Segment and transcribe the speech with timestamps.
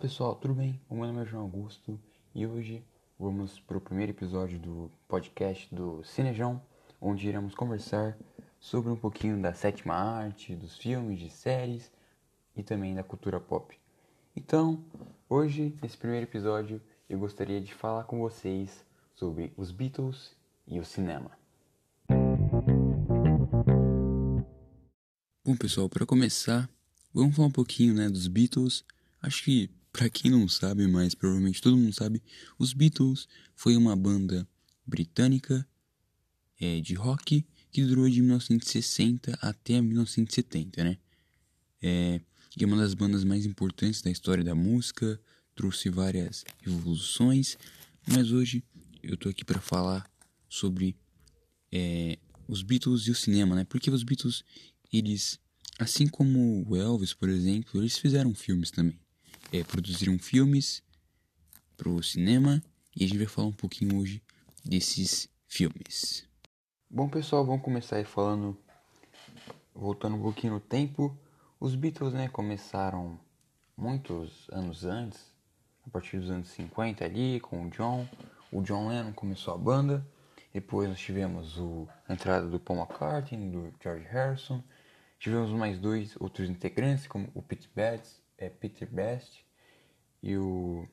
[0.00, 0.80] pessoal, tudo bem?
[0.88, 2.00] O meu nome é João Augusto
[2.34, 2.82] e hoje
[3.18, 6.62] vamos para o primeiro episódio do podcast do Cinejão,
[6.98, 8.16] onde iremos conversar
[8.58, 11.92] sobre um pouquinho da sétima arte, dos filmes, de séries
[12.56, 13.78] e também da cultura pop.
[14.34, 14.82] Então,
[15.28, 18.82] hoje, nesse primeiro episódio, eu gostaria de falar com vocês
[19.14, 20.34] sobre os Beatles
[20.66, 21.30] e o cinema.
[25.44, 26.70] Bom, pessoal, para começar,
[27.12, 28.82] vamos falar um pouquinho né, dos Beatles
[29.22, 32.22] Acho que, para quem não sabe, mas provavelmente todo mundo sabe,
[32.58, 34.46] os Beatles foi uma banda
[34.86, 35.66] britânica
[36.60, 40.98] é, de rock que durou de 1960 até 1970, né?
[41.82, 42.20] É,
[42.56, 45.20] e é uma das bandas mais importantes da história da música,
[45.54, 47.56] trouxe várias revoluções,
[48.06, 48.62] mas hoje
[49.02, 50.10] eu tô aqui para falar
[50.48, 50.96] sobre
[51.72, 52.18] é,
[52.48, 53.64] os Beatles e o cinema, né?
[53.64, 54.44] Porque os Beatles,
[54.92, 55.38] eles,
[55.78, 58.98] assim como o Elvis, por exemplo, eles fizeram filmes também
[59.52, 60.82] é, produziram filmes
[61.76, 62.62] para o cinema
[62.94, 64.22] e a gente vai falar um pouquinho hoje
[64.64, 66.26] desses filmes.
[66.88, 68.56] Bom pessoal, vamos começar aí falando,
[69.74, 71.16] voltando um pouquinho no tempo,
[71.58, 73.18] os Beatles né, começaram
[73.76, 75.32] muitos anos antes,
[75.86, 78.08] a partir dos anos 50 ali, com o John,
[78.52, 80.06] o John Lennon começou a banda,
[80.52, 84.62] depois nós tivemos o, a entrada do Paul McCartney, do George Harrison,
[85.18, 89.44] tivemos mais dois outros integrantes, como o Pete Best, é Peter Best
[90.22, 90.88] e o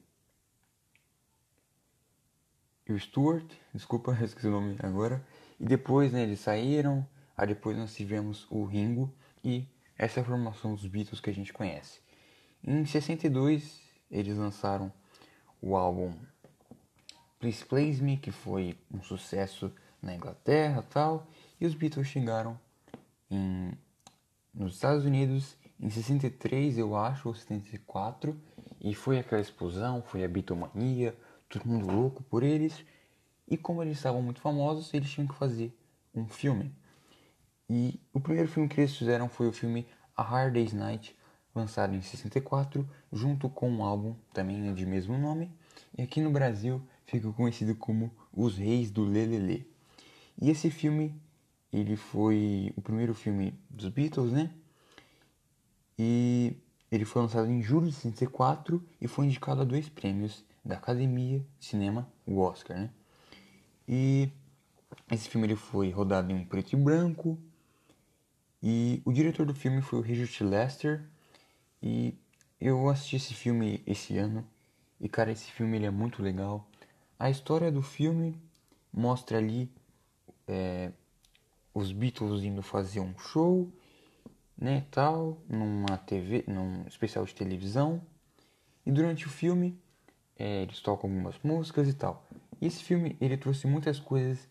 [2.85, 5.25] e o Stuart, desculpa, esqueci o nome agora.
[5.59, 9.67] E depois né, eles saíram, aí depois nós tivemos o Ringo e
[9.97, 11.99] essa é a formação dos Beatles que a gente conhece.
[12.63, 14.93] Em 62 eles lançaram
[15.61, 16.13] o álbum
[17.39, 21.27] Please Please Me, que foi um sucesso na Inglaterra tal,
[21.59, 22.59] e os Beatles chegaram
[23.29, 23.73] em,
[24.53, 28.35] nos Estados Unidos em 63, eu acho, ou 74,
[28.81, 31.15] e foi aquela explosão, foi a bitomania,
[31.47, 32.83] todo mundo louco por eles.
[33.47, 35.75] E como eles estavam muito famosos, eles tinham que fazer
[36.13, 36.73] um filme.
[37.69, 41.15] E o primeiro filme que eles fizeram foi o filme A Hard Day's Night,
[41.53, 45.51] lançado em 64, junto com um álbum também de mesmo nome.
[45.97, 49.69] E aqui no Brasil ficou conhecido como Os Reis do Lelele.
[50.41, 51.19] E esse filme,
[51.71, 54.51] ele foi o primeiro filme dos Beatles, né?
[55.97, 56.55] E
[56.91, 61.45] ele foi lançado em julho de 64 e foi indicado a dois prêmios da Academia
[61.59, 62.89] de Cinema, o Oscar, né?
[63.87, 64.29] E
[65.11, 67.37] esse filme ele foi rodado em preto e branco.
[68.61, 71.03] E o diretor do filme foi o Richard Lester.
[71.81, 72.13] E
[72.59, 74.45] eu assisti esse filme esse ano.
[74.99, 76.67] E cara, esse filme ele é muito legal.
[77.17, 78.35] A história do filme
[78.91, 79.71] mostra ali
[80.47, 80.91] é,
[81.73, 83.71] os Beatles indo fazer um show
[84.57, 88.01] né, tal, numa TV, num especial de televisão.
[88.85, 89.79] E durante o filme,
[90.37, 92.25] é, eles tocam algumas músicas e tal.
[92.59, 94.47] E esse filme, ele trouxe muitas coisas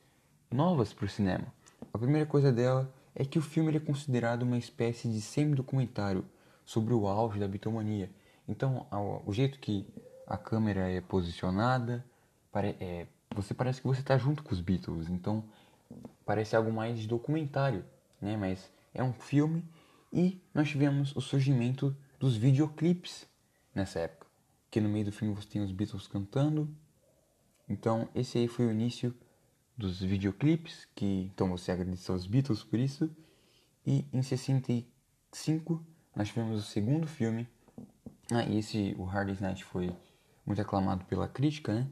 [0.51, 1.47] novas para o cinema.
[1.93, 6.25] A primeira coisa dela é que o filme é considerado uma espécie de semi-documentário
[6.65, 8.11] sobre o auge da bitomania.
[8.49, 8.87] Então,
[9.25, 9.87] o jeito que
[10.27, 12.05] a câmera é posicionada,
[12.81, 15.09] é, você parece que você está junto com os Beatles.
[15.09, 15.45] Então,
[16.25, 17.85] parece algo mais documentário,
[18.21, 18.37] né?
[18.37, 19.65] Mas é um filme
[20.17, 23.27] e nós tivemos o surgimento dos videoclipes
[23.75, 24.27] nessa época.
[24.71, 26.75] Que no meio do filme você tem os Beatles cantando.
[27.69, 29.15] Então esse aí foi o início
[29.77, 33.15] dos videoclipes, que então você agradeceu aos Beatles por isso.
[33.87, 35.85] E em 65
[36.15, 37.47] nós tivemos o segundo filme.
[38.33, 39.95] Ah, e esse, o Hard Night, foi
[40.47, 41.87] muito aclamado pela crítica, né?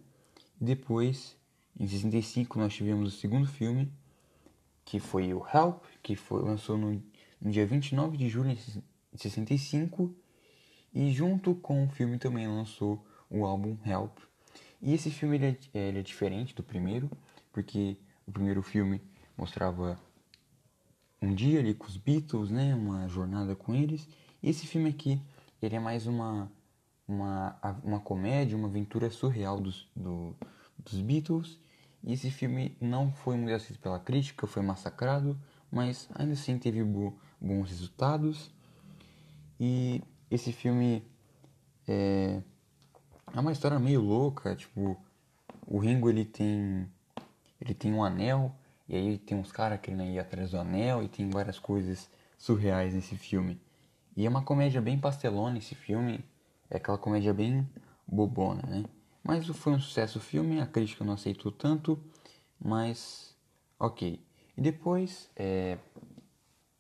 [0.58, 1.36] E depois,
[1.78, 3.92] em 65, nós tivemos o segundo filme,
[4.82, 7.02] que foi o Help, que foi, lançou no
[7.44, 10.12] no dia 29 de julho de 65
[10.92, 14.18] e junto com o filme também lançou o álbum Help.
[14.80, 17.10] E esse filme ele é, ele é diferente do primeiro,
[17.52, 17.96] porque
[18.26, 19.00] o primeiro filme
[19.36, 20.00] mostrava
[21.20, 24.08] um dia ali com os Beatles, né, uma jornada com eles.
[24.42, 25.20] E esse filme aqui,
[25.62, 26.50] ele é mais uma
[27.06, 30.34] uma, uma comédia, uma aventura surreal dos, do,
[30.78, 31.58] dos Beatles.
[32.02, 35.38] E esse filme não foi muito aceito pela crítica, foi massacrado,
[35.70, 38.50] mas ainda assim teve bo bons resultados.
[39.60, 41.04] E esse filme
[41.86, 42.40] é,
[43.32, 44.96] é uma história meio louca, tipo,
[45.66, 46.88] o Ringo ele tem
[47.60, 48.54] ele tem um anel
[48.88, 52.94] e aí tem uns caras querendo ir atrás do anel e tem várias coisas surreais
[52.94, 53.60] nesse filme.
[54.16, 56.24] E é uma comédia bem pastelona esse filme,
[56.70, 57.68] é aquela comédia bem
[58.06, 58.84] bobona, né?
[59.22, 61.98] Mas foi um sucesso o filme, a crítica não aceitou tanto,
[62.60, 63.34] mas
[63.78, 64.22] ok.
[64.56, 65.78] E depois, é,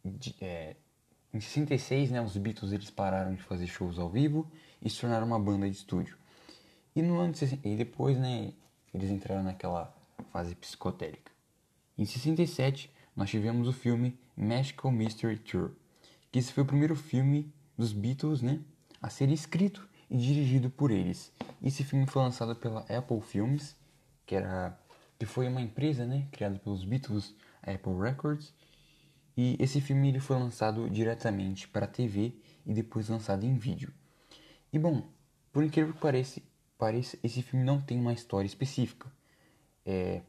[0.04, 0.76] de, é,
[1.32, 4.50] em 66, né, os Beatles eles pararam de fazer shows ao vivo
[4.82, 6.16] e se tornaram uma banda de estúdio.
[6.94, 8.52] E no ano de, e depois, né,
[8.92, 9.92] eles entraram naquela
[10.30, 11.32] fase psicotélica.
[11.96, 15.70] Em 67, nós tivemos o filme Magical Mystery Tour,
[16.30, 18.60] que esse foi o primeiro filme dos Beatles, né,
[19.00, 21.32] a ser escrito e dirigido por eles.
[21.62, 23.76] Esse filme foi lançado pela Apple Films,
[24.26, 24.78] que era
[25.18, 28.52] que foi uma empresa, né, criada pelos Beatles, Apple Records.
[29.36, 32.34] E esse filme ele foi lançado diretamente para a TV
[32.64, 33.92] e depois lançado em vídeo.
[34.72, 35.08] E bom,
[35.52, 36.40] por incrível que pareça,
[36.78, 39.10] pareça esse filme não tem uma história específica.
[39.84, 40.22] É,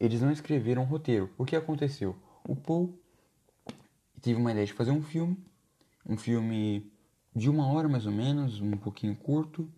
[0.00, 1.30] eles não escreveram um roteiro.
[1.36, 2.16] O que aconteceu?
[2.44, 2.98] O Paul
[4.20, 5.36] teve uma ideia de fazer um filme,
[6.06, 6.90] um filme
[7.34, 9.70] de uma hora mais ou menos, um pouquinho curto.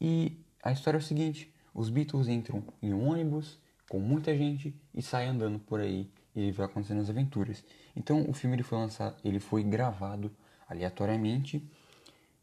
[0.00, 3.58] E a história é o seguinte: os Beatles entram em um ônibus
[3.88, 7.64] com muita gente e saem andando por aí e vai acontecendo as aventuras.
[7.96, 10.30] Então o filme ele foi lançado, ele foi gravado
[10.68, 11.62] aleatoriamente.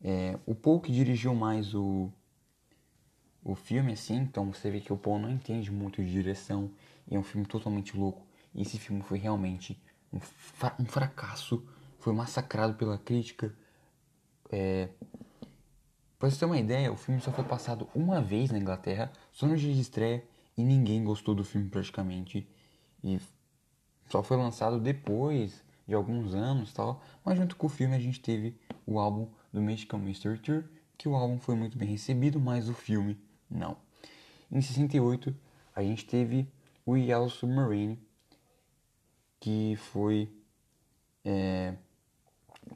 [0.04, 2.12] É, o Paul que dirigiu mais o
[3.44, 6.72] o filme assim, então você vê que o Paul não entende muito de direção
[7.08, 8.26] e é um filme totalmente louco.
[8.56, 9.80] E esse filme foi realmente
[10.12, 10.18] um,
[10.80, 11.64] um fracasso,
[12.00, 13.54] foi massacrado pela crítica.
[14.52, 14.90] É,
[16.18, 19.46] Pra você ter uma ideia, o filme só foi passado uma vez na Inglaterra, só
[19.46, 20.24] no dia de estreia,
[20.58, 22.48] e ninguém gostou do filme praticamente.
[23.04, 23.20] E
[24.08, 27.04] só foi lançado depois de alguns anos tal.
[27.24, 30.64] Mas junto com o filme a gente teve o álbum do Magical Mystery Tour,
[30.98, 33.20] que o álbum foi muito bem recebido, mas o filme
[33.50, 33.78] não.
[34.52, 35.36] Em 68
[35.76, 36.48] a gente teve
[36.86, 38.00] o Yellow Submarine,
[39.40, 40.32] que foi
[41.24, 41.76] é,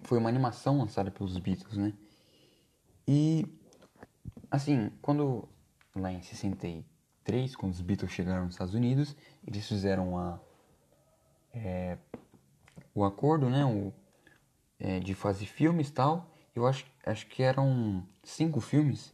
[0.02, 1.94] foi uma animação lançada pelos Beatles, né?
[3.08, 3.46] E,
[4.50, 5.48] assim, quando
[5.96, 9.16] lá em 63, quando os Beatles chegaram nos Estados Unidos,
[9.46, 10.40] eles fizeram a,
[11.54, 11.98] é,
[12.94, 13.94] o acordo, né, o,
[14.80, 16.30] é, de fazer filmes tal.
[16.56, 19.14] Eu acho, acho que eram cinco filmes,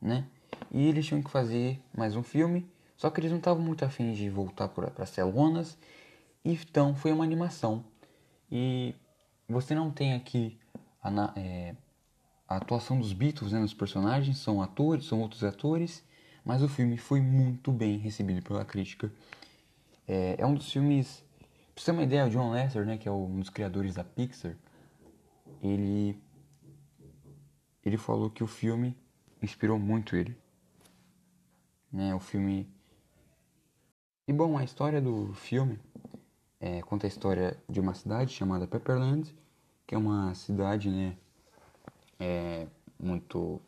[0.00, 0.26] né?
[0.70, 4.12] E eles tinham que fazer mais um filme, só que eles não estavam muito afim
[4.12, 5.10] de voltar para as
[6.44, 7.84] então foi uma animação.
[8.50, 8.94] E
[9.48, 10.58] você não tem aqui
[11.02, 11.74] a, é,
[12.48, 16.02] a atuação dos Beatles né, nos personagens, são atores, são outros atores,
[16.44, 19.12] mas o filme foi muito bem recebido pela crítica.
[20.08, 21.22] É, é um dos filmes.
[21.74, 24.04] Pra você ter uma ideia, o John Lasseter, né, que é um dos criadores da
[24.04, 24.56] Pixar,
[25.62, 26.20] ele.
[27.84, 28.96] Ele falou que o filme
[29.42, 30.36] inspirou muito ele.
[31.92, 32.68] Né, o filme.
[34.28, 35.80] E bom, a história do filme
[36.60, 39.34] é, conta a história de uma cidade chamada Pepperland,
[39.86, 41.16] que é uma cidade, né,
[42.18, 42.66] é,
[42.98, 43.60] muito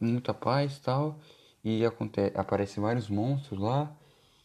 [0.00, 1.18] muita paz e tal
[1.62, 3.94] e acontece aparecem vários monstros lá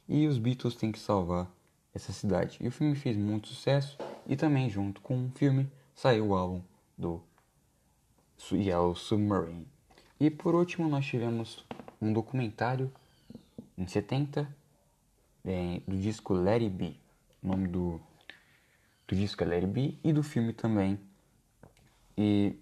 [0.07, 1.49] e os Beatles têm que salvar
[1.95, 2.57] essa cidade.
[2.61, 3.97] E o filme fez muito sucesso
[4.27, 6.61] e também junto com o filme saiu o álbum
[6.97, 7.23] do
[8.51, 9.67] Yellow Submarine.
[10.19, 11.65] E por último nós tivemos
[12.01, 12.91] um documentário
[13.77, 14.47] em 70
[15.45, 16.99] é, do disco Let It Be.
[17.41, 18.01] O nome do
[19.07, 20.99] do disco é Let It Be e do filme também.
[22.17, 22.57] E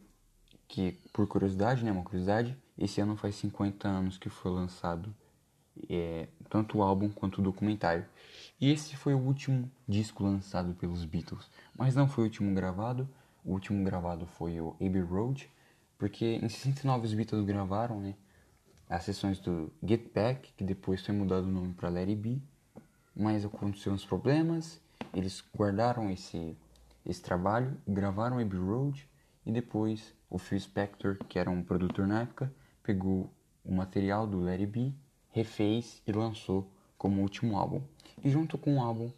[0.67, 5.13] que, por curiosidade, né, uma curiosidade, esse ano faz 50 anos que foi lançado
[5.89, 8.05] é, tanto o álbum quanto o documentário.
[8.59, 13.07] E esse foi o último disco lançado pelos Beatles, mas não foi o último gravado.
[13.43, 15.49] O último gravado foi o Abbey Road,
[15.97, 18.15] porque em 69 os Beatles gravaram, né,
[18.89, 22.41] as sessões do Get Back, que depois foi mudado o nome para It Be,
[23.15, 24.79] mas aconteceram uns problemas,
[25.13, 26.55] eles guardaram esse
[27.05, 29.07] esse trabalho, gravaram Abbey Road
[29.45, 33.29] e depois o Phil Spector, que era um produtor na época, pegou
[33.63, 34.95] o material do It Be,
[35.33, 36.65] refez e lançou
[36.97, 37.81] como último álbum.
[38.23, 39.11] E junto com o álbum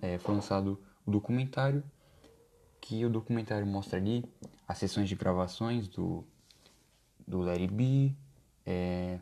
[0.00, 1.82] é, foi lançado o documentário,
[2.80, 4.24] que o documentário mostra ali
[4.66, 6.24] as sessões de gravações do,
[7.26, 8.14] do It Be,
[8.64, 9.18] é,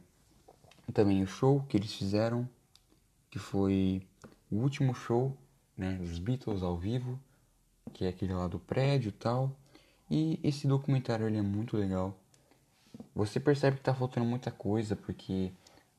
[0.93, 2.49] também o show que eles fizeram,
[3.31, 4.03] que foi
[4.51, 5.37] o último show
[5.77, 7.19] né, dos Beatles ao vivo,
[7.93, 9.55] que é aquele lá do prédio e tal.
[10.11, 12.17] E esse documentário ele é muito legal.
[13.15, 15.53] Você percebe que tá faltando muita coisa, porque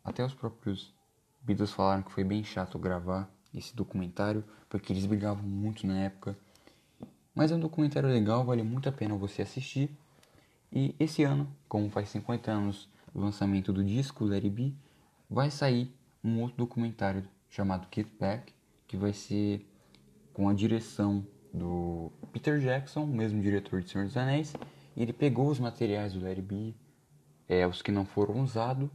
[0.08, 0.94] até os próprios
[1.42, 6.38] Beatles falaram que foi bem chato gravar esse documentário, porque eles brigavam muito na época.
[7.36, 9.92] Mas é um documentário legal, vale muito a pena você assistir.
[10.72, 14.76] E esse ano, como faz 50 anos do lançamento do disco Let It Be,
[15.30, 18.54] vai sair um outro documentário chamado Get Back,
[18.88, 19.70] que vai ser
[20.34, 24.54] com a direção do Peter Jackson, o mesmo diretor de Senhor dos Anéis,
[24.96, 26.74] ele pegou os materiais do Larry B,
[27.48, 28.90] é, os que não foram usados,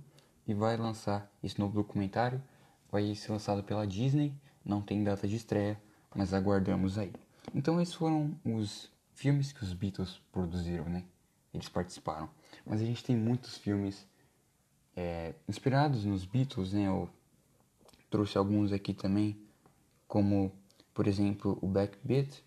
[0.46, 2.42] e vai lançar esse novo documentário.
[2.90, 4.34] Vai ser lançado pela Disney,
[4.64, 5.80] não tem data de estreia,
[6.14, 7.12] mas aguardamos aí.
[7.54, 11.04] Então esses foram os filmes que os Beatles produziram, né?
[11.52, 12.28] Eles participaram.
[12.64, 14.06] Mas a gente tem muitos filmes
[14.96, 16.87] é, inspirados nos Beatles, né?
[16.87, 17.08] Eu
[18.11, 19.38] trouxe alguns aqui também,
[20.06, 20.52] como,
[20.92, 22.44] por exemplo, o Backbeat,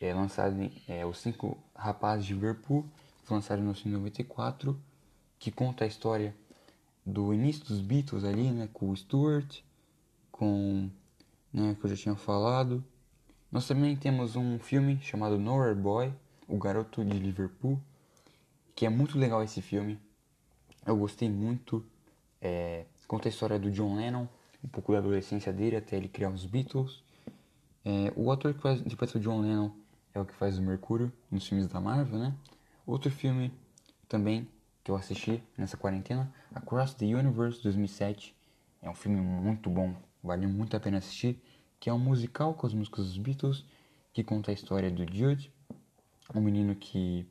[0.00, 2.84] é, lançado em é, Os Cinco Rapazes de Liverpool,
[3.30, 4.78] lançado em 1994,
[5.38, 6.34] que conta a história
[7.06, 8.68] do início dos Beatles ali, né?
[8.72, 9.60] Com o Stuart,
[10.32, 10.90] com,
[11.52, 12.84] né, que eu já tinha falado.
[13.50, 16.12] Nós também temos um filme chamado Nowhere Boy,
[16.48, 17.80] O Garoto de Liverpool,
[18.74, 19.98] que é muito legal esse filme.
[20.84, 21.84] Eu gostei muito.
[22.40, 24.26] É, conta a história do John Lennon,
[24.62, 27.02] um pouco da adolescência dele até ele criar os Beatles.
[27.84, 29.70] É, o ator que faz, interpreta o John Lennon
[30.12, 32.34] é o que faz o Mercúrio nos filmes da Marvel, né?
[32.84, 33.52] Outro filme
[34.08, 34.46] também
[34.86, 38.32] que eu assisti nessa quarentena, Across the Universe 2007,
[38.80, 41.42] é um filme muito bom, vale muito a pena assistir,
[41.80, 43.64] que é um musical com as músicas dos Beatles,
[44.12, 45.52] que conta a história do Jude,
[46.32, 47.26] um menino que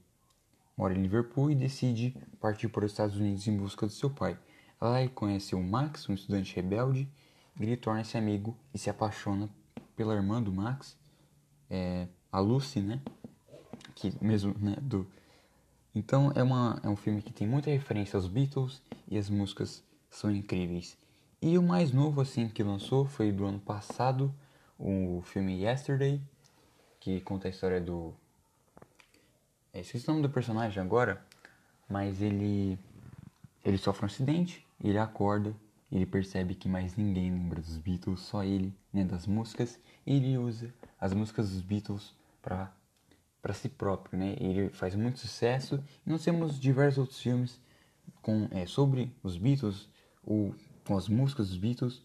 [0.75, 4.37] mora em Liverpool e decide partir para os Estados Unidos em busca do seu pai.
[4.81, 7.09] Lá ele conhece o Max, um estudante rebelde,
[7.57, 9.49] ele torna-se amigo e se apaixona
[9.95, 10.97] pela irmã do Max,
[11.69, 13.01] é, a Lucy, né?
[13.95, 15.07] Que mesmo, né, do...
[15.95, 19.81] Então é, uma, é um filme que tem muita referência aos Beatles e as músicas
[20.09, 20.97] são incríveis.
[21.41, 24.33] E o mais novo assim que lançou foi do ano passado,
[24.77, 26.21] o filme Yesterday,
[26.99, 28.13] que conta a história do
[29.73, 31.21] é, esqueci o nome do personagem agora,
[31.89, 32.77] mas ele
[33.63, 35.55] ele sofre um acidente, ele acorda,
[35.91, 40.37] ele percebe que mais ninguém lembra dos Beatles, só ele, né, das músicas, e ele
[40.37, 42.71] usa as músicas dos Beatles para
[43.45, 44.35] para si próprio, né?
[44.39, 45.79] Ele faz muito sucesso.
[46.03, 47.61] E nós temos diversos outros filmes
[48.19, 49.87] com é, sobre os Beatles,
[50.23, 52.01] ou com as músicas dos Beatles.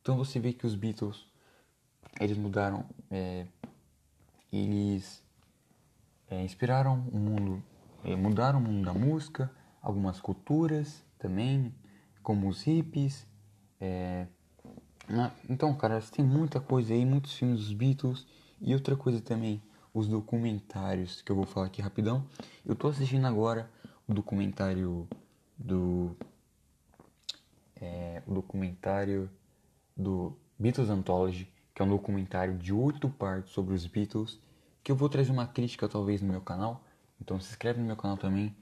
[0.00, 1.26] Então você vê que os Beatles
[2.18, 3.46] eles mudaram, é,
[4.50, 5.22] eles
[6.30, 7.62] é, inspiraram o mundo,
[8.02, 9.50] é, mudaram o mundo da música,
[9.82, 11.70] algumas culturas também,
[12.22, 13.26] como os hippies.
[13.78, 14.26] É,
[15.06, 18.26] na, então, cara, tem muita coisa aí, muitos filmes dos Beatles
[18.58, 22.24] e outra coisa também, os documentários que eu vou falar aqui rapidão.
[22.64, 23.70] Eu tô assistindo agora
[24.06, 25.08] o documentário
[25.56, 26.16] do
[27.80, 29.30] é, o documentário
[29.96, 34.40] do Beatles Anthology, que é um documentário de oito partes sobre os Beatles
[34.82, 36.82] que eu vou trazer uma crítica talvez no meu canal.
[37.20, 38.56] Então se inscreve no meu canal também,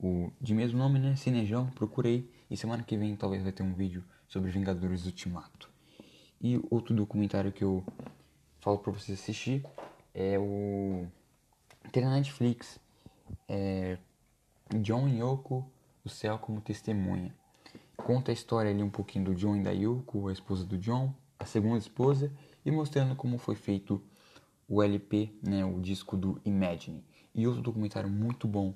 [0.00, 1.14] o de mesmo nome, né?
[1.16, 2.28] Cinejão, procurei.
[2.50, 5.70] E semana que vem talvez vai ter um vídeo sobre Vingadores Ultimato.
[6.40, 7.84] E outro documentário que eu
[8.60, 9.64] falo pra vocês assistir
[10.18, 11.06] é o.
[11.92, 12.80] Tem na Netflix.
[13.48, 13.96] É.
[14.82, 15.64] John Yoko,
[16.04, 17.34] o céu como testemunha.
[17.96, 21.14] Conta a história ali um pouquinho do John e da Yoko, a esposa do John,
[21.38, 22.30] a segunda esposa,
[22.66, 24.02] e mostrando como foi feito
[24.68, 27.02] o LP, né, o disco do Imagine.
[27.34, 28.74] E outro documentário muito bom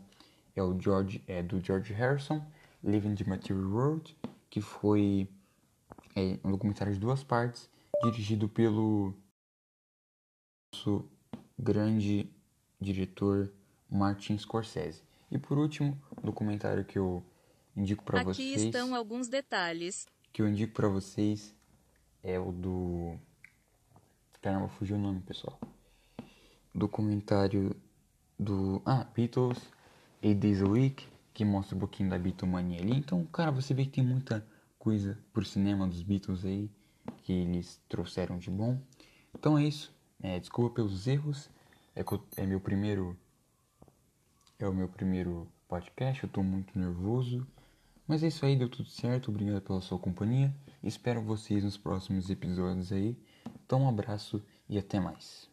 [0.56, 2.42] é o George, é, do George Harrison,
[2.82, 4.16] Living the Material World,
[4.48, 5.28] que foi
[6.16, 7.68] é, um documentário de duas partes,
[8.02, 9.14] dirigido pelo
[11.62, 12.28] grande
[12.80, 13.52] diretor
[13.88, 15.02] Martin Scorsese.
[15.30, 17.24] E por último, o documentário que eu
[17.76, 18.54] indico para vocês.
[18.54, 20.06] Aqui estão alguns detalhes.
[20.32, 21.54] Que eu indico para vocês
[22.22, 23.16] é o do.
[24.40, 25.58] Caramba, fugiu o nome, pessoal
[26.74, 27.76] documentário
[28.38, 29.58] do ah, Beatles,
[30.22, 32.96] Eight Days a Week, que mostra um pouquinho da Beatlemania ali.
[32.96, 34.46] Então, cara, você vê que tem muita
[34.78, 36.70] coisa pro cinema dos Beatles aí
[37.22, 38.80] que eles trouxeram de bom.
[39.34, 39.94] Então é isso.
[40.22, 41.50] É, desculpa pelos erros.
[41.94, 42.04] É,
[42.36, 43.16] é meu primeiro
[44.58, 46.22] é o meu primeiro podcast.
[46.22, 47.46] Eu tô muito nervoso.
[48.06, 49.30] Mas é isso aí, deu tudo certo.
[49.30, 50.54] Obrigado pela sua companhia.
[50.82, 53.16] Espero vocês nos próximos episódios aí.
[53.64, 55.50] Então, um abraço e até mais.